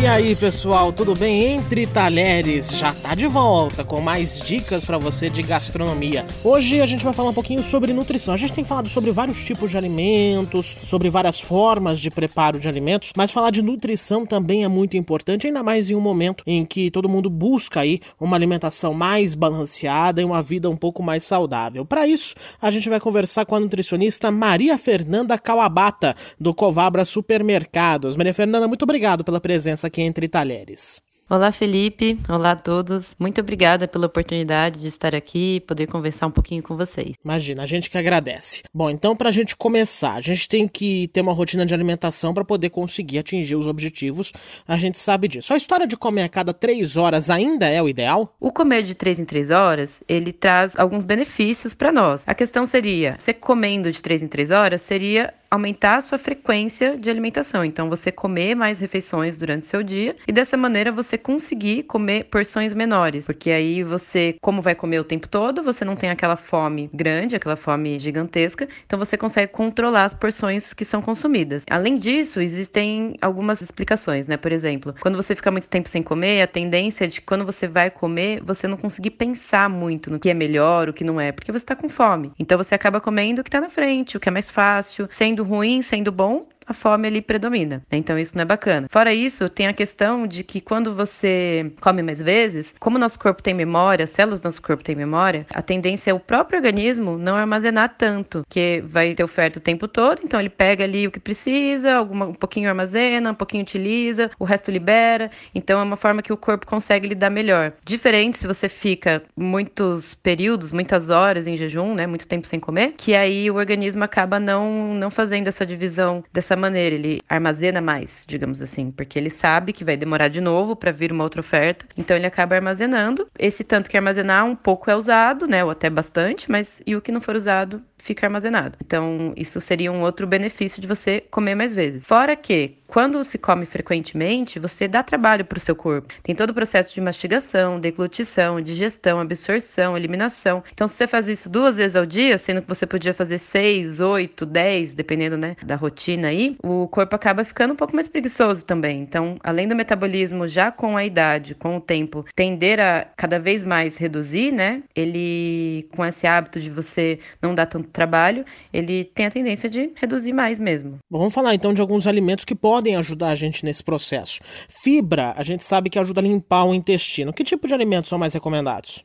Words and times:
E 0.00 0.06
aí, 0.06 0.34
pessoal, 0.34 0.94
tudo 0.94 1.14
bem? 1.14 1.56
Entre 1.56 1.86
Talheres 1.86 2.70
já 2.70 2.90
tá 2.90 3.14
de 3.14 3.26
volta 3.26 3.84
com 3.84 4.00
mais 4.00 4.40
dicas 4.40 4.82
para 4.82 4.96
você 4.96 5.28
de 5.28 5.42
gastronomia. 5.42 6.24
Hoje 6.42 6.80
a 6.80 6.86
gente 6.86 7.04
vai 7.04 7.12
falar 7.12 7.28
um 7.28 7.34
pouquinho 7.34 7.62
sobre 7.62 7.92
nutrição. 7.92 8.32
A 8.32 8.36
gente 8.38 8.54
tem 8.54 8.64
falado 8.64 8.88
sobre 8.88 9.12
vários 9.12 9.44
tipos 9.44 9.70
de 9.70 9.76
alimentos, 9.76 10.74
sobre 10.84 11.10
várias 11.10 11.38
formas 11.38 12.00
de 12.00 12.10
preparo 12.10 12.58
de 12.58 12.66
alimentos, 12.66 13.12
mas 13.14 13.30
falar 13.30 13.50
de 13.50 13.60
nutrição 13.60 14.24
também 14.24 14.64
é 14.64 14.68
muito 14.68 14.96
importante, 14.96 15.46
ainda 15.46 15.62
mais 15.62 15.90
em 15.90 15.94
um 15.94 16.00
momento 16.00 16.42
em 16.46 16.64
que 16.64 16.90
todo 16.90 17.06
mundo 17.06 17.28
busca 17.28 17.80
aí 17.80 18.00
uma 18.18 18.38
alimentação 18.38 18.94
mais 18.94 19.34
balanceada 19.34 20.22
e 20.22 20.24
uma 20.24 20.40
vida 20.40 20.70
um 20.70 20.76
pouco 20.76 21.02
mais 21.02 21.24
saudável. 21.24 21.84
Para 21.84 22.06
isso, 22.06 22.34
a 22.58 22.70
gente 22.70 22.88
vai 22.88 23.00
conversar 23.00 23.44
com 23.44 23.54
a 23.54 23.60
nutricionista 23.60 24.30
Maria 24.30 24.78
Fernanda 24.78 25.36
Kawabata, 25.36 26.16
do 26.40 26.54
Covabra 26.54 27.04
Supermercados. 27.04 28.16
Maria 28.16 28.32
Fernanda, 28.32 28.66
muito 28.66 28.84
obrigado 28.84 29.22
pela 29.22 29.38
presença 29.38 29.89
aqui 29.90 30.00
entre 30.02 30.28
talheres. 30.28 31.02
Olá, 31.28 31.52
Felipe. 31.52 32.18
Olá 32.28 32.52
a 32.52 32.56
todos. 32.56 33.14
Muito 33.16 33.40
obrigada 33.40 33.86
pela 33.86 34.06
oportunidade 34.06 34.80
de 34.80 34.88
estar 34.88 35.14
aqui 35.14 35.56
e 35.56 35.60
poder 35.60 35.86
conversar 35.86 36.26
um 36.26 36.30
pouquinho 36.30 36.60
com 36.60 36.76
vocês. 36.76 37.12
Imagina, 37.24 37.62
a 37.62 37.66
gente 37.66 37.88
que 37.88 37.96
agradece. 37.96 38.64
Bom, 38.74 38.90
então, 38.90 39.14
para 39.14 39.28
a 39.28 39.32
gente 39.32 39.54
começar, 39.54 40.14
a 40.14 40.20
gente 40.20 40.48
tem 40.48 40.66
que 40.66 41.06
ter 41.08 41.20
uma 41.20 41.32
rotina 41.32 41.64
de 41.64 41.72
alimentação 41.72 42.34
para 42.34 42.44
poder 42.44 42.70
conseguir 42.70 43.20
atingir 43.20 43.54
os 43.54 43.68
objetivos. 43.68 44.32
A 44.66 44.76
gente 44.76 44.98
sabe 44.98 45.28
disso. 45.28 45.54
A 45.54 45.56
história 45.56 45.86
de 45.86 45.96
comer 45.96 46.22
a 46.22 46.28
cada 46.28 46.52
três 46.52 46.96
horas 46.96 47.30
ainda 47.30 47.68
é 47.68 47.80
o 47.80 47.88
ideal? 47.88 48.34
O 48.40 48.50
comer 48.50 48.82
de 48.82 48.96
três 48.96 49.20
em 49.20 49.24
três 49.24 49.50
horas, 49.50 50.02
ele 50.08 50.32
traz 50.32 50.76
alguns 50.76 51.04
benefícios 51.04 51.74
para 51.74 51.92
nós. 51.92 52.24
A 52.26 52.34
questão 52.34 52.66
seria, 52.66 53.14
você 53.20 53.32
comendo 53.32 53.92
de 53.92 54.02
três 54.02 54.20
em 54.20 54.26
três 54.26 54.50
horas, 54.50 54.82
seria 54.82 55.32
aumentar 55.50 55.96
a 55.96 56.00
sua 56.00 56.18
frequência 56.18 56.96
de 56.96 57.10
alimentação. 57.10 57.64
Então, 57.64 57.88
você 57.88 58.12
comer 58.12 58.54
mais 58.54 58.78
refeições 58.78 59.36
durante 59.36 59.64
o 59.64 59.66
seu 59.66 59.82
dia 59.82 60.16
e 60.28 60.32
dessa 60.32 60.56
maneira 60.56 60.92
você 60.92 61.18
conseguir 61.18 61.82
comer 61.84 62.24
porções 62.24 62.72
menores, 62.72 63.26
porque 63.26 63.50
aí 63.50 63.82
você, 63.82 64.36
como 64.40 64.62
vai 64.62 64.74
comer 64.74 65.00
o 65.00 65.04
tempo 65.04 65.26
todo, 65.28 65.62
você 65.62 65.84
não 65.84 65.96
tem 65.96 66.08
aquela 66.08 66.36
fome 66.36 66.88
grande, 66.94 67.34
aquela 67.34 67.56
fome 67.56 67.98
gigantesca, 67.98 68.68
então 68.86 68.98
você 68.98 69.16
consegue 69.16 69.52
controlar 69.52 70.04
as 70.04 70.14
porções 70.14 70.72
que 70.72 70.84
são 70.84 71.02
consumidas. 71.02 71.64
Além 71.68 71.98
disso, 71.98 72.40
existem 72.40 73.16
algumas 73.20 73.60
explicações, 73.60 74.28
né? 74.28 74.36
Por 74.36 74.52
exemplo, 74.52 74.94
quando 75.00 75.16
você 75.16 75.34
fica 75.34 75.50
muito 75.50 75.68
tempo 75.68 75.88
sem 75.88 76.02
comer, 76.02 76.42
a 76.42 76.46
tendência 76.46 77.04
é 77.04 77.08
de 77.08 77.20
quando 77.20 77.44
você 77.44 77.66
vai 77.66 77.90
comer, 77.90 78.40
você 78.44 78.68
não 78.68 78.76
conseguir 78.76 79.10
pensar 79.10 79.68
muito 79.68 80.10
no 80.10 80.20
que 80.20 80.30
é 80.30 80.34
melhor, 80.34 80.88
o 80.88 80.92
que 80.92 81.02
não 81.02 81.20
é, 81.20 81.32
porque 81.32 81.50
você 81.50 81.64
está 81.64 81.74
com 81.74 81.88
fome. 81.88 82.30
Então 82.38 82.56
você 82.56 82.74
acaba 82.74 83.00
comendo 83.00 83.40
o 83.40 83.44
que 83.44 83.48
está 83.48 83.60
na 83.60 83.68
frente, 83.68 84.16
o 84.16 84.20
que 84.20 84.28
é 84.28 84.32
mais 84.32 84.48
fácil, 84.48 85.08
sendo 85.10 85.39
sendo 85.40 85.44
ruim, 85.44 85.82
sendo 85.82 86.12
bom, 86.12 86.46
a 86.70 86.74
fome 86.74 87.08
ali 87.08 87.20
predomina. 87.20 87.82
Né? 87.90 87.98
Então 87.98 88.18
isso 88.18 88.36
não 88.36 88.42
é 88.42 88.44
bacana. 88.44 88.86
Fora 88.90 89.12
isso, 89.12 89.48
tem 89.48 89.66
a 89.66 89.72
questão 89.72 90.26
de 90.26 90.42
que 90.42 90.60
quando 90.60 90.94
você 90.94 91.72
come 91.80 92.02
mais 92.02 92.22
vezes, 92.22 92.74
como 92.78 92.98
nosso 92.98 93.18
corpo 93.18 93.42
tem 93.42 93.52
memória, 93.52 94.04
as 94.04 94.10
células 94.10 94.40
do 94.40 94.44
nosso 94.44 94.62
corpo 94.62 94.82
têm 94.82 94.94
memória, 94.94 95.46
a 95.52 95.62
tendência 95.62 96.10
é 96.10 96.14
o 96.14 96.20
próprio 96.20 96.58
organismo 96.58 97.18
não 97.18 97.34
armazenar 97.34 97.94
tanto, 97.98 98.44
que 98.48 98.80
vai 98.86 99.14
ter 99.14 99.24
oferta 99.24 99.58
o 99.58 99.62
tempo 99.62 99.88
todo, 99.88 100.20
então 100.22 100.38
ele 100.38 100.48
pega 100.48 100.84
ali 100.84 101.06
o 101.06 101.10
que 101.10 101.20
precisa, 101.20 101.94
alguma, 101.94 102.26
um 102.26 102.34
pouquinho 102.34 102.68
armazena, 102.68 103.32
um 103.32 103.34
pouquinho 103.34 103.62
utiliza, 103.62 104.30
o 104.38 104.44
resto 104.44 104.70
libera. 104.70 105.30
Então 105.54 105.80
é 105.80 105.82
uma 105.82 105.96
forma 105.96 106.22
que 106.22 106.32
o 106.32 106.36
corpo 106.36 106.66
consegue 106.66 107.08
lidar 107.08 107.30
melhor. 107.30 107.72
Diferente 107.84 108.38
se 108.38 108.46
você 108.46 108.68
fica 108.68 109.22
muitos 109.36 110.14
períodos, 110.14 110.72
muitas 110.72 111.10
horas 111.10 111.46
em 111.46 111.56
jejum, 111.56 111.94
né, 111.94 112.06
muito 112.06 112.28
tempo 112.28 112.46
sem 112.46 112.60
comer, 112.60 112.94
que 112.96 113.14
aí 113.14 113.50
o 113.50 113.56
organismo 113.56 114.04
acaba 114.04 114.38
não 114.38 114.94
não 114.94 115.10
fazendo 115.10 115.48
essa 115.48 115.66
divisão 115.66 116.22
dessa 116.32 116.56
maneira, 116.60 116.94
ele 116.94 117.20
armazena 117.28 117.80
mais, 117.80 118.24
digamos 118.26 118.62
assim, 118.62 118.90
porque 118.90 119.18
ele 119.18 119.30
sabe 119.30 119.72
que 119.72 119.84
vai 119.84 119.96
demorar 119.96 120.28
de 120.28 120.40
novo 120.40 120.76
para 120.76 120.92
vir 120.92 121.10
uma 121.10 121.24
outra 121.24 121.40
oferta, 121.40 121.84
então 121.96 122.16
ele 122.16 122.26
acaba 122.26 122.54
armazenando. 122.54 123.26
Esse 123.38 123.64
tanto 123.64 123.90
que 123.90 123.96
armazenar 123.96 124.44
um 124.46 124.54
pouco 124.54 124.90
é 124.90 124.94
usado, 124.94 125.46
né, 125.46 125.64
ou 125.64 125.70
até 125.70 125.90
bastante, 125.90 126.50
mas 126.50 126.80
e 126.86 126.94
o 126.94 127.00
que 127.00 127.10
não 127.10 127.20
for 127.20 127.34
usado 127.34 127.82
fica 128.00 128.26
armazenado. 128.26 128.76
Então, 128.84 129.32
isso 129.36 129.60
seria 129.60 129.92
um 129.92 130.02
outro 130.02 130.26
benefício 130.26 130.80
de 130.80 130.88
você 130.88 131.22
comer 131.30 131.54
mais 131.54 131.74
vezes. 131.74 132.04
Fora 132.04 132.34
que, 132.36 132.76
quando 132.86 133.22
se 133.22 133.38
come 133.38 133.66
frequentemente, 133.66 134.58
você 134.58 134.88
dá 134.88 135.02
trabalho 135.02 135.44
para 135.44 135.58
o 135.58 135.60
seu 135.60 135.76
corpo. 135.76 136.12
Tem 136.22 136.34
todo 136.34 136.50
o 136.50 136.54
processo 136.54 136.94
de 136.94 137.00
mastigação, 137.00 137.78
deglutição, 137.78 138.60
digestão, 138.60 139.20
absorção, 139.20 139.96
eliminação. 139.96 140.62
Então, 140.72 140.88
se 140.88 140.96
você 140.96 141.06
faz 141.06 141.28
isso 141.28 141.48
duas 141.48 141.76
vezes 141.76 141.96
ao 141.96 142.06
dia, 142.06 142.36
sendo 142.38 142.62
que 142.62 142.68
você 142.68 142.86
podia 142.86 143.14
fazer 143.14 143.38
seis, 143.38 144.00
oito, 144.00 144.44
dez, 144.44 144.94
dependendo 144.94 145.36
né, 145.36 145.56
da 145.64 145.76
rotina 145.76 146.28
aí, 146.28 146.56
o 146.62 146.88
corpo 146.88 147.14
acaba 147.14 147.44
ficando 147.44 147.72
um 147.72 147.76
pouco 147.76 147.94
mais 147.94 148.08
preguiçoso 148.08 148.64
também. 148.64 149.00
Então, 149.00 149.36
além 149.42 149.68
do 149.68 149.76
metabolismo 149.76 150.48
já 150.48 150.72
com 150.72 150.96
a 150.96 151.04
idade, 151.04 151.54
com 151.54 151.76
o 151.76 151.80
tempo, 151.80 152.24
tender 152.34 152.80
a 152.80 153.06
cada 153.16 153.38
vez 153.38 153.62
mais 153.62 153.96
reduzir, 153.96 154.52
né? 154.52 154.82
Ele, 154.96 155.88
com 155.94 156.04
esse 156.04 156.26
hábito 156.26 156.60
de 156.60 156.70
você 156.70 157.18
não 157.40 157.54
dar 157.54 157.66
tanto 157.66 157.88
trabalho, 157.90 158.44
ele 158.72 159.04
tem 159.04 159.26
a 159.26 159.30
tendência 159.30 159.68
de 159.68 159.92
reduzir 159.96 160.32
mais 160.32 160.58
mesmo. 160.58 160.98
Bom, 161.10 161.18
vamos 161.18 161.34
falar 161.34 161.54
então 161.54 161.74
de 161.74 161.80
alguns 161.80 162.06
alimentos 162.06 162.44
que 162.44 162.54
podem 162.54 162.96
ajudar 162.96 163.28
a 163.28 163.34
gente 163.34 163.64
nesse 163.64 163.82
processo. 163.82 164.40
Fibra, 164.68 165.34
a 165.36 165.42
gente 165.42 165.62
sabe 165.62 165.90
que 165.90 165.98
ajuda 165.98 166.20
a 166.20 166.24
limpar 166.24 166.64
o 166.64 166.74
intestino. 166.74 167.32
Que 167.32 167.44
tipo 167.44 167.66
de 167.66 167.74
alimentos 167.74 168.08
são 168.08 168.18
mais 168.18 168.34
recomendados? 168.34 169.04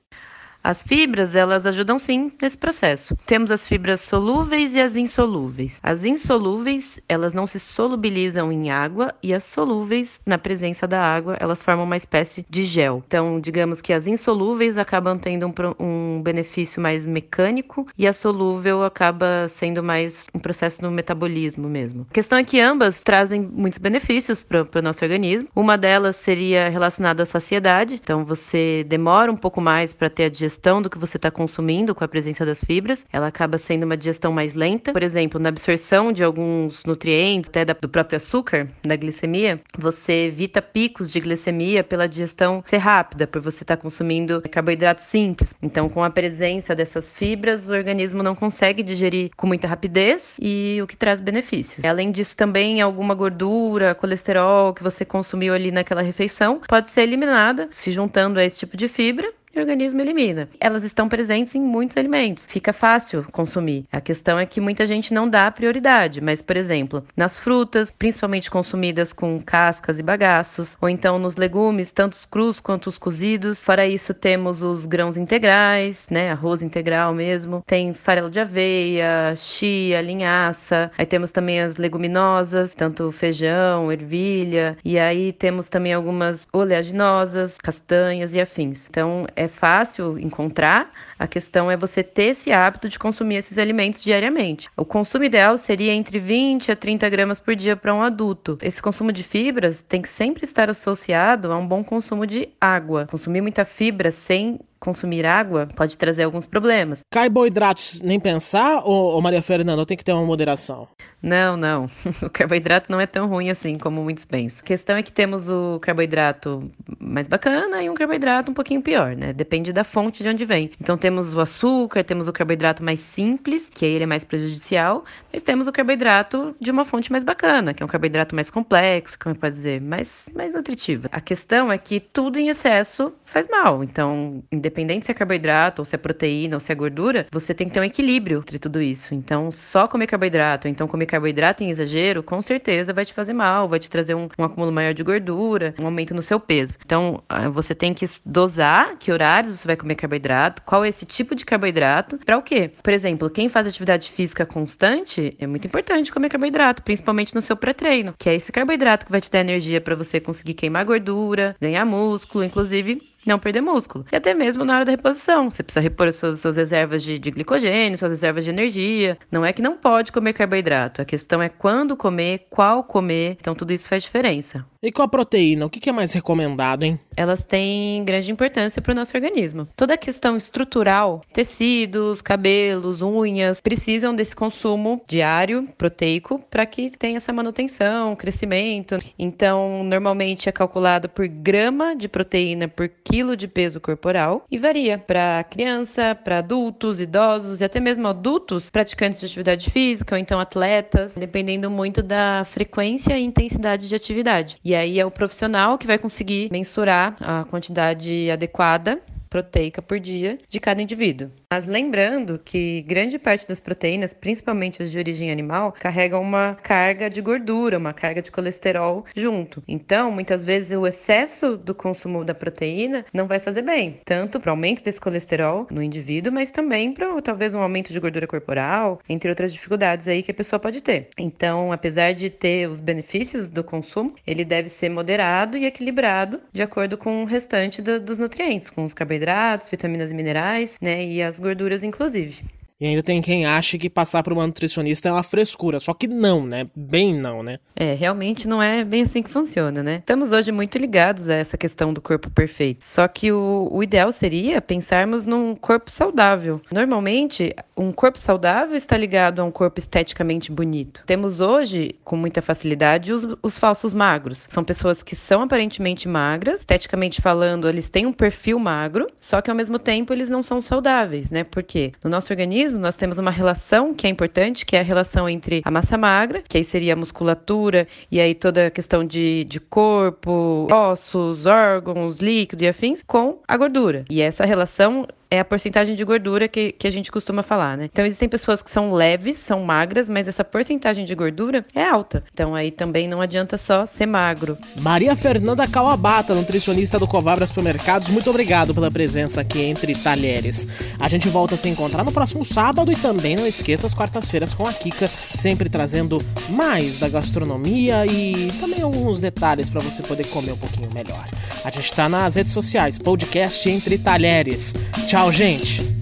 As 0.65 0.81
fibras, 0.81 1.35
elas 1.35 1.63
ajudam 1.67 1.99
sim 1.99 2.31
nesse 2.41 2.57
processo. 2.57 3.15
Temos 3.27 3.51
as 3.51 3.67
fibras 3.67 4.01
solúveis 4.01 4.73
e 4.73 4.81
as 4.81 4.95
insolúveis. 4.95 5.79
As 5.83 6.03
insolúveis, 6.03 6.99
elas 7.07 7.35
não 7.35 7.45
se 7.45 7.59
solubilizam 7.59 8.51
em 8.51 8.71
água 8.71 9.13
e 9.21 9.31
as 9.31 9.43
solúveis, 9.43 10.19
na 10.25 10.39
presença 10.39 10.87
da 10.87 10.99
água, 10.99 11.37
elas 11.39 11.61
formam 11.61 11.85
uma 11.85 11.95
espécie 11.95 12.43
de 12.49 12.63
gel. 12.63 13.03
Então, 13.05 13.39
digamos 13.39 13.79
que 13.79 13.93
as 13.93 14.07
insolúveis 14.07 14.75
acabam 14.75 15.19
tendo 15.19 15.45
um, 15.45 15.53
um 15.79 16.21
benefício 16.23 16.81
mais 16.81 17.05
mecânico 17.05 17.87
e 17.95 18.07
a 18.07 18.11
solúvel 18.11 18.83
acaba 18.83 19.47
sendo 19.47 19.83
mais 19.83 20.25
um 20.33 20.39
processo 20.39 20.81
no 20.81 20.89
metabolismo 20.89 21.69
mesmo. 21.69 22.07
A 22.09 22.13
questão 22.15 22.39
é 22.39 22.43
que 22.43 22.59
ambas 22.59 23.03
trazem 23.03 23.39
muitos 23.39 23.77
benefícios 23.77 24.41
para 24.41 24.67
o 24.79 24.81
nosso 24.81 25.05
organismo. 25.05 25.47
Uma 25.55 25.77
delas 25.77 26.15
seria 26.15 26.69
relacionada 26.69 27.21
à 27.21 27.25
saciedade, 27.27 27.93
então 28.03 28.25
você 28.25 28.83
demora 28.89 29.31
um 29.31 29.37
pouco 29.37 29.61
mais 29.61 29.93
para 29.93 30.09
ter 30.09 30.23
a 30.23 30.29
digestão 30.29 30.54
digestão 30.55 30.81
do 30.81 30.89
que 30.89 30.97
você 30.97 31.17
está 31.17 31.29
consumindo 31.29 31.93
com 31.93 32.03
a 32.03 32.07
presença 32.07 32.45
das 32.45 32.63
fibras. 32.63 33.05
Ela 33.11 33.27
acaba 33.27 33.57
sendo 33.57 33.83
uma 33.83 33.97
digestão 33.97 34.31
mais 34.31 34.53
lenta. 34.53 34.93
Por 34.93 35.03
exemplo, 35.03 35.39
na 35.39 35.49
absorção 35.49 36.11
de 36.11 36.23
alguns 36.23 36.83
nutrientes, 36.85 37.49
até 37.49 37.65
do 37.65 37.89
próprio 37.89 38.17
açúcar, 38.17 38.67
da 38.83 38.95
glicemia, 38.95 39.59
você 39.77 40.27
evita 40.27 40.61
picos 40.61 41.11
de 41.11 41.19
glicemia 41.19 41.83
pela 41.83 42.07
digestão 42.07 42.63
ser 42.65 42.77
rápida, 42.77 43.27
por 43.27 43.41
você 43.41 43.63
estar 43.63 43.75
tá 43.75 43.81
consumindo 43.81 44.41
carboidrato 44.49 45.01
simples. 45.01 45.53
Então, 45.61 45.89
com 45.89 46.03
a 46.03 46.09
presença 46.09 46.73
dessas 46.73 47.09
fibras, 47.09 47.67
o 47.67 47.71
organismo 47.71 48.23
não 48.23 48.35
consegue 48.35 48.81
digerir 48.81 49.31
com 49.35 49.47
muita 49.47 49.67
rapidez 49.67 50.37
e 50.41 50.79
o 50.81 50.87
que 50.87 50.95
traz 50.95 51.19
benefícios. 51.19 51.83
Além 51.83 52.11
disso, 52.11 52.35
também 52.35 52.81
alguma 52.81 53.13
gordura, 53.13 53.93
colesterol 53.95 54.73
que 54.73 54.83
você 54.83 55.03
consumiu 55.03 55.53
ali 55.53 55.71
naquela 55.71 56.01
refeição 56.01 56.61
pode 56.67 56.89
ser 56.89 57.01
eliminada 57.01 57.67
se 57.71 57.91
juntando 57.91 58.39
a 58.39 58.45
esse 58.45 58.59
tipo 58.59 58.77
de 58.77 58.87
fibra 58.87 59.31
o 59.55 59.59
organismo 59.59 60.01
elimina. 60.01 60.49
Elas 60.59 60.83
estão 60.83 61.07
presentes 61.07 61.55
em 61.55 61.61
muitos 61.61 61.97
alimentos, 61.97 62.45
fica 62.45 62.73
fácil 62.73 63.25
consumir. 63.31 63.85
A 63.91 64.01
questão 64.01 64.37
é 64.37 64.45
que 64.45 64.61
muita 64.61 64.85
gente 64.85 65.13
não 65.13 65.29
dá 65.29 65.49
prioridade, 65.49 66.21
mas, 66.21 66.41
por 66.41 66.57
exemplo, 66.57 67.05
nas 67.15 67.39
frutas, 67.39 67.91
principalmente 67.91 68.51
consumidas 68.51 69.13
com 69.13 69.41
cascas 69.41 69.99
e 69.99 70.03
bagaços, 70.03 70.75
ou 70.81 70.89
então 70.89 71.17
nos 71.17 71.35
legumes, 71.35 71.91
tanto 71.91 72.13
os 72.13 72.25
crus 72.25 72.59
quanto 72.59 72.87
os 72.87 72.97
cozidos. 72.97 73.61
Fora 73.63 73.87
isso, 73.87 74.13
temos 74.13 74.61
os 74.61 74.85
grãos 74.85 75.17
integrais, 75.17 76.05
né, 76.09 76.31
arroz 76.31 76.61
integral 76.61 77.13
mesmo, 77.13 77.63
tem 77.65 77.93
farelo 77.93 78.29
de 78.29 78.39
aveia, 78.39 79.35
chia, 79.35 80.01
linhaça, 80.01 80.91
aí 80.97 81.05
temos 81.05 81.31
também 81.31 81.61
as 81.61 81.77
leguminosas, 81.77 82.73
tanto 82.73 83.11
feijão, 83.11 83.91
ervilha, 83.91 84.77
e 84.83 84.99
aí 84.99 85.31
temos 85.31 85.69
também 85.69 85.93
algumas 85.93 86.47
oleaginosas, 86.51 87.57
castanhas 87.57 88.33
e 88.33 88.41
afins. 88.41 88.85
Então, 88.89 89.25
é 89.35 89.44
é 89.45 89.47
fácil 89.47 90.19
encontrar, 90.19 90.91
a 91.17 91.27
questão 91.27 91.71
é 91.71 91.77
você 91.77 92.03
ter 92.03 92.27
esse 92.27 92.51
hábito 92.51 92.89
de 92.89 92.99
consumir 92.99 93.37
esses 93.37 93.57
alimentos 93.57 94.03
diariamente. 94.03 94.69
O 94.75 94.83
consumo 94.83 95.23
ideal 95.23 95.57
seria 95.57 95.93
entre 95.93 96.19
20 96.19 96.71
a 96.71 96.75
30 96.75 97.09
gramas 97.09 97.39
por 97.39 97.55
dia 97.55 97.75
para 97.75 97.93
um 97.93 98.01
adulto. 98.01 98.57
Esse 98.61 98.81
consumo 98.81 99.11
de 99.11 99.23
fibras 99.23 99.81
tem 99.81 100.01
que 100.01 100.09
sempre 100.09 100.43
estar 100.43 100.69
associado 100.69 101.51
a 101.51 101.57
um 101.57 101.67
bom 101.67 101.83
consumo 101.83 102.27
de 102.27 102.49
água. 102.59 103.07
Consumir 103.09 103.41
muita 103.41 103.63
fibra 103.63 104.11
sem 104.11 104.59
consumir 104.79 105.25
água 105.25 105.67
pode 105.75 105.97
trazer 105.97 106.23
alguns 106.23 106.45
problemas. 106.45 106.99
Carboidratos, 107.11 108.01
nem 108.03 108.19
pensar, 108.19 108.83
ou, 108.85 109.13
ou 109.13 109.21
Maria 109.21 109.41
Fernanda, 109.41 109.85
tem 109.85 109.97
que 109.97 110.03
ter 110.03 110.13
uma 110.13 110.25
moderação? 110.25 110.87
Não, 111.25 111.57
não. 111.57 111.89
O 112.21 112.29
carboidrato 112.29 112.91
não 112.91 112.99
é 113.01 113.05
tão 113.07 113.27
ruim 113.27 113.49
assim 113.49 113.75
como 113.75 114.03
muitos 114.03 114.25
pensam. 114.25 114.59
A 114.61 114.63
questão 114.63 114.95
é 114.95 115.03
que 115.03 115.11
temos 115.11 115.49
o 115.49 115.79
carboidrato 115.79 116.71
mais 116.99 117.27
bacana 117.27 117.81
e 117.83 117.89
um 117.89 117.93
carboidrato 117.93 118.51
um 118.51 118.53
pouquinho 118.53 118.81
pior, 118.81 119.15
né? 119.15 119.33
Depende 119.33 119.73
da 119.73 119.83
fonte 119.83 120.21
de 120.21 120.29
onde 120.29 120.45
vem. 120.45 120.71
Então 120.79 120.97
temos 120.97 121.33
o 121.33 121.39
açúcar, 121.39 122.03
temos 122.03 122.27
o 122.27 122.33
carboidrato 122.33 122.83
mais 122.83 122.99
simples, 122.99 123.69
que 123.69 123.85
aí 123.85 123.91
ele 123.91 124.03
é 124.03 124.07
mais 124.07 124.23
prejudicial, 124.23 125.03
mas 125.33 125.41
temos 125.41 125.67
o 125.67 125.71
carboidrato 125.71 126.55
de 126.59 126.69
uma 126.71 126.85
fonte 126.85 127.11
mais 127.11 127.23
bacana, 127.23 127.73
que 127.73 127.81
é 127.81 127.85
um 127.85 127.89
carboidrato 127.89 128.35
mais 128.35 128.49
complexo, 128.49 129.17
como 129.19 129.35
pode 129.35 129.55
dizer, 129.55 129.81
mais, 129.81 130.25
mais 130.33 130.53
nutritivo. 130.53 131.07
A 131.11 131.21
questão 131.21 131.71
é 131.71 131.77
que 131.77 131.99
tudo 131.99 132.37
em 132.37 132.49
excesso 132.49 133.13
faz 133.25 133.47
mal. 133.49 133.83
Então, 133.83 134.43
independente 134.51 135.05
se 135.07 135.11
é 135.11 135.15
carboidrato, 135.15 135.81
ou 135.81 135.85
se 135.85 135.95
é 135.95 135.97
proteína, 135.97 136.55
ou 136.55 136.59
se 136.59 136.71
é 136.71 136.75
gordura, 136.75 137.27
você 137.31 137.53
tem 137.53 137.67
que 137.67 137.73
ter 137.73 137.79
um 137.79 137.83
equilíbrio 137.83 138.39
entre 138.39 138.59
tudo 138.59 138.81
isso. 138.81 139.13
Então, 139.13 139.51
só 139.51 139.87
comer 139.87 140.07
carboidrato, 140.07 140.67
então 140.67 140.87
comer 140.87 141.14
carboidrato 141.15 141.63
em 141.63 141.69
exagero, 141.69 142.21
com 142.21 142.41
certeza 142.41 142.93
vai 142.93 143.05
te 143.05 143.13
fazer 143.13 143.33
mal, 143.33 143.69
vai 143.69 143.79
te 143.79 143.89
trazer 143.89 144.15
um, 144.15 144.27
um 144.37 144.43
acúmulo 144.43 144.71
maior 144.71 144.93
de 144.93 145.03
gordura, 145.03 145.73
um 145.79 145.85
aumento 145.85 146.13
no 146.13 146.21
seu 146.21 146.39
peso. 146.39 146.77
Então, 146.85 147.23
ah, 147.29 147.49
você 147.49 147.73
tem 147.73 147.93
que 147.93 148.05
dosar 148.25 148.97
que 148.97 149.11
horários 149.11 149.57
você 149.57 149.67
vai 149.67 149.77
comer 149.77 149.95
carboidrato, 149.95 150.61
qual 150.63 150.83
é 150.83 150.89
esse 150.89 151.05
tipo 151.05 151.33
de 151.33 151.45
carboidrato, 151.45 152.17
para 152.17 152.37
o 152.37 152.41
quê? 152.41 152.71
Por 152.83 152.91
exemplo, 152.91 153.29
quem 153.29 153.47
faz 153.47 153.65
atividade 153.65 154.11
física 154.11 154.45
constante, 154.45 155.35
é 155.39 155.47
muito 155.47 155.67
importante 155.67 156.11
comer 156.11 156.29
carboidrato, 156.29 156.83
principalmente 156.83 157.33
no 157.33 157.41
seu 157.41 157.55
pré-treino, 157.55 158.13
que 158.17 158.29
é 158.29 158.35
esse 158.35 158.51
carboidrato 158.51 159.05
que 159.05 159.11
vai 159.11 159.21
te 159.21 159.31
dar 159.31 159.39
energia 159.39 159.79
para 159.79 159.95
você 159.95 160.19
conseguir 160.19 160.53
queimar 160.53 160.83
gordura, 160.85 161.55
ganhar 161.61 161.85
músculo, 161.85 162.43
inclusive 162.43 163.01
não 163.25 163.39
perder 163.39 163.61
músculo. 163.61 164.05
E 164.11 164.15
até 164.15 164.33
mesmo 164.33 164.63
na 164.63 164.75
hora 164.75 164.85
da 164.85 164.91
reposição. 164.91 165.49
Você 165.49 165.63
precisa 165.63 165.81
repor 165.81 166.11
suas, 166.11 166.39
suas 166.39 166.55
reservas 166.55 167.03
de, 167.03 167.17
de, 167.17 167.31
glicogênio, 167.31 167.97
suas 167.97 168.11
reservas 168.11 168.43
de 168.43 168.51
energia. 168.51 169.17
Não 169.31 169.45
é 169.45 169.51
que 169.51 169.61
não 169.61 169.77
pode 169.77 170.11
comer 170.11 170.33
carboidrato. 170.33 171.01
A 171.01 171.05
questão 171.05 171.41
é 171.41 171.49
quando 171.49 171.97
comer, 171.97 172.47
qual 172.49 172.83
comer. 172.83 173.37
Então 173.39 173.55
tudo 173.55 173.73
isso 173.73 173.87
faz 173.89 174.03
diferença. 174.03 174.65
E 174.81 174.91
com 174.91 175.01
a 175.01 175.07
proteína, 175.07 175.65
o 175.65 175.69
que 175.69 175.89
é 175.89 175.91
mais 175.91 176.13
recomendado, 176.13 176.83
hein? 176.83 176.99
Elas 177.17 177.41
têm 177.41 178.05
grande 178.05 178.31
importância 178.31 178.81
para 178.81 178.91
o 178.91 178.95
nosso 178.95 179.17
organismo. 179.17 179.67
Toda 179.75 179.95
a 179.95 179.97
questão 179.97 180.37
estrutural, 180.37 181.23
tecidos, 181.33 182.21
cabelos, 182.21 183.01
unhas, 183.01 183.59
precisam 183.59 184.15
desse 184.15 184.35
consumo 184.35 185.01
diário 185.07 185.67
proteico 185.75 186.39
para 186.51 186.67
que 186.67 186.91
tenha 186.91 187.17
essa 187.17 187.33
manutenção, 187.33 188.15
crescimento. 188.15 188.97
Então, 189.17 189.83
normalmente 189.83 190.49
é 190.49 190.51
calculado 190.51 191.09
por 191.09 191.27
grama 191.27 191.95
de 191.95 192.07
proteína 192.07 192.67
por 192.67 192.87
quilo 192.87 193.14
de 193.15 193.47
peso 193.47 193.79
corporal 193.79 194.45
e 194.51 194.57
varia 194.57 194.97
para 194.97 195.45
criança, 195.49 196.13
para 196.13 196.39
adultos, 196.39 196.99
idosos 196.99 197.61
e 197.61 197.63
até 197.63 197.79
mesmo 197.79 198.07
adultos 198.07 198.69
praticantes 198.69 199.21
de 199.21 199.25
atividade 199.25 199.71
física 199.71 200.15
ou 200.15 200.19
então 200.19 200.37
atletas, 200.37 201.15
dependendo 201.15 201.71
muito 201.71 202.03
da 202.03 202.43
frequência 202.43 203.17
e 203.17 203.23
intensidade 203.23 203.87
de 203.87 203.95
atividade. 203.95 204.57
E 204.65 204.75
aí 204.75 204.99
é 204.99 205.05
o 205.05 205.11
profissional 205.11 205.77
que 205.77 205.87
vai 205.87 205.97
conseguir 205.97 206.49
mensurar 206.51 207.15
a 207.21 207.45
quantidade 207.45 208.29
adequada 208.29 209.01
proteica 209.35 209.81
por 209.81 209.99
dia 209.99 210.37
de 210.47 210.61
cada 210.61 210.81
indivíduo. 210.81 211.29
Mas 211.51 211.67
lembrando 211.67 212.39
que 212.39 212.81
grande 212.83 213.19
parte 213.19 213.45
das 213.45 213.59
proteínas, 213.59 214.13
principalmente 214.13 214.81
as 214.81 214.89
de 214.89 214.97
origem 214.97 215.29
animal, 215.29 215.73
carregam 215.73 216.21
uma 216.21 216.55
carga 216.63 217.09
de 217.09 217.19
gordura, 217.19 217.77
uma 217.77 217.91
carga 217.91 218.21
de 218.21 218.31
colesterol 218.31 219.03
junto. 219.13 219.61
Então, 219.67 220.09
muitas 220.09 220.45
vezes 220.45 220.77
o 220.77 220.87
excesso 220.87 221.57
do 221.57 221.75
consumo 221.75 222.23
da 222.23 222.33
proteína 222.33 223.05
não 223.13 223.27
vai 223.27 223.41
fazer 223.41 223.61
bem, 223.61 223.99
tanto 224.05 224.39
para 224.39 224.51
o 224.51 224.51
aumento 224.51 224.81
desse 224.81 225.01
colesterol 225.01 225.67
no 225.69 225.83
indivíduo, 225.83 226.31
mas 226.31 226.49
também 226.49 226.93
para 226.93 227.21
talvez 227.21 227.53
um 227.53 227.61
aumento 227.61 227.91
de 227.91 227.99
gordura 227.99 228.27
corporal, 228.27 229.01
entre 229.09 229.29
outras 229.29 229.51
dificuldades 229.51 230.07
aí 230.07 230.23
que 230.23 230.31
a 230.31 230.35
pessoa 230.35 230.61
pode 230.61 230.81
ter. 230.81 231.09
Então, 231.17 231.73
apesar 231.73 232.13
de 232.13 232.29
ter 232.29 232.69
os 232.69 232.79
benefícios 232.79 233.49
do 233.49 233.65
consumo, 233.65 234.15
ele 234.25 234.45
deve 234.45 234.69
ser 234.69 234.87
moderado 234.87 235.57
e 235.57 235.65
equilibrado 235.65 236.39
de 236.53 236.61
acordo 236.61 236.97
com 236.97 237.21
o 237.21 237.25
restante 237.25 237.81
do, 237.81 237.99
dos 237.99 238.17
nutrientes, 238.17 238.69
com 238.69 238.85
os 238.85 238.93
carboidratos, 238.93 239.24
vitaminas 239.69 240.11
e 240.11 240.15
minerais, 240.15 240.75
né, 240.81 241.05
e 241.05 241.21
as 241.21 241.39
gorduras, 241.39 241.83
inclusive. 241.83 242.43
E 242.77 242.85
ainda 242.85 243.01
tem 243.01 243.21
quem 243.21 243.45
acha 243.45 243.77
que 243.77 243.89
passar 243.89 244.21
por 244.21 244.33
uma 244.33 244.45
nutricionista 244.45 245.07
é 245.07 245.11
uma 245.11 245.23
frescura. 245.23 245.79
Só 245.79 245.93
que 245.93 246.09
não, 246.09 246.45
né? 246.45 246.65
Bem 246.75 247.15
não, 247.15 247.41
né? 247.41 247.57
É, 247.73 247.93
realmente 247.93 248.49
não 248.49 248.61
é 248.61 248.83
bem 248.83 249.03
assim 249.03 249.23
que 249.23 249.29
funciona, 249.29 249.81
né? 249.81 249.99
Estamos 249.99 250.33
hoje 250.33 250.51
muito 250.51 250.77
ligados 250.77 251.29
a 251.29 251.35
essa 251.35 251.57
questão 251.57 251.93
do 251.93 252.01
corpo 252.01 252.29
perfeito. 252.29 252.83
Só 252.83 253.07
que 253.07 253.31
o, 253.31 253.69
o 253.71 253.81
ideal 253.81 254.11
seria 254.11 254.61
pensarmos 254.61 255.25
num 255.25 255.55
corpo 255.55 255.89
saudável. 255.89 256.59
Normalmente, 256.69 257.55
um 257.77 257.91
corpo 257.91 258.17
saudável 258.17 258.75
está 258.75 258.97
ligado 258.97 259.41
a 259.41 259.43
um 259.43 259.51
corpo 259.51 259.79
esteticamente 259.79 260.51
bonito. 260.51 261.03
Temos 261.05 261.39
hoje, 261.41 261.95
com 262.03 262.15
muita 262.15 262.41
facilidade, 262.41 263.11
os, 263.11 263.27
os 263.41 263.59
falsos 263.59 263.93
magros. 263.93 264.47
São 264.49 264.63
pessoas 264.63 265.03
que 265.03 265.15
são 265.15 265.41
aparentemente 265.41 266.07
magras, 266.07 266.61
esteticamente 266.61 267.21
falando, 267.21 267.67
eles 267.67 267.89
têm 267.89 268.05
um 268.05 268.13
perfil 268.13 268.57
magro, 268.59 269.07
só 269.19 269.41
que 269.41 269.49
ao 269.49 269.55
mesmo 269.55 269.77
tempo 269.77 270.13
eles 270.13 270.29
não 270.29 270.41
são 270.41 270.61
saudáveis, 270.61 271.29
né? 271.29 271.43
Porque 271.43 271.91
no 272.03 272.09
nosso 272.09 272.31
organismo, 272.31 272.79
nós 272.79 272.95
temos 272.95 273.17
uma 273.17 273.31
relação 273.31 273.93
que 273.93 274.07
é 274.07 274.09
importante, 274.09 274.65
que 274.65 274.75
é 274.75 274.79
a 274.79 274.83
relação 274.83 275.27
entre 275.27 275.61
a 275.65 275.71
massa 275.71 275.97
magra, 275.97 276.43
que 276.47 276.57
aí 276.57 276.63
seria 276.63 276.93
a 276.93 276.95
musculatura, 276.95 277.87
e 278.09 278.19
aí 278.19 278.33
toda 278.33 278.67
a 278.67 278.71
questão 278.71 279.03
de, 279.03 279.43
de 279.45 279.59
corpo, 279.59 280.67
ossos, 280.71 281.45
órgãos, 281.45 282.19
líquido 282.19 282.63
e 282.63 282.67
afins, 282.67 283.03
com 283.03 283.39
a 283.47 283.57
gordura. 283.57 284.05
E 284.09 284.21
essa 284.21 284.45
relação 284.45 285.07
é 285.29 285.39
a 285.39 285.45
porcentagem 285.45 285.95
de 285.95 286.03
gordura 286.03 286.47
que, 286.47 286.71
que 286.71 286.87
a 286.87 286.91
gente 286.91 287.11
costuma 287.11 287.43
falar, 287.43 287.77
né? 287.77 287.85
Então, 287.91 288.05
existem 288.05 288.29
pessoas 288.29 288.61
que 288.61 288.69
são 288.69 288.93
leves, 288.93 289.37
são 289.37 289.63
magras, 289.63 290.07
mas 290.07 290.27
essa 290.27 290.43
porcentagem 290.43 291.05
de 291.05 291.15
gordura 291.15 291.65
é 291.73 291.83
alta. 291.83 292.23
Então, 292.33 292.53
aí 292.53 292.71
também 292.71 293.07
não 293.07 293.21
adianta 293.21 293.57
só 293.57 293.85
ser 293.85 294.05
magro. 294.05 294.57
Maria 294.81 295.15
Fernanda 295.15 295.67
Kawabata, 295.67 296.33
nutricionista 296.33 296.99
do 296.99 297.07
Covabra 297.07 297.45
Supermercados, 297.47 298.09
muito 298.09 298.29
obrigado 298.29 298.73
pela 298.73 298.91
presença 298.91 299.41
aqui 299.41 299.61
entre 299.61 299.95
talheres. 299.95 300.67
A 300.99 301.09
gente 301.09 301.27
volta 301.27 301.55
a 301.55 301.57
se 301.57 301.69
encontrar 301.69 302.03
no 302.03 302.11
próximo 302.11 302.45
sábado 302.45 302.91
e 302.91 302.95
também 302.95 303.35
não 303.35 303.47
esqueça 303.47 303.87
as 303.87 303.93
quartas-feiras 303.93 304.53
com 304.53 304.67
a 304.67 304.73
Kika, 304.73 305.07
sempre 305.07 305.69
trazendo 305.69 306.21
mais 306.49 306.99
da 306.99 307.09
gastronomia 307.09 308.05
e 308.05 308.51
também 308.59 308.81
alguns 308.81 309.19
detalhes 309.19 309.69
para 309.69 309.81
você 309.81 310.01
poder 310.03 310.25
comer 310.27 310.53
um 310.53 310.57
pouquinho 310.57 310.89
melhor. 310.93 311.25
A 311.63 311.71
gente 311.71 311.85
está 311.85 312.07
nas 312.07 312.35
redes 312.35 312.53
sociais, 312.53 312.97
podcast 312.97 313.67
Entre 313.67 313.97
Talheres. 313.97 314.73
Tchau, 315.15 315.31
gente! 315.31 315.94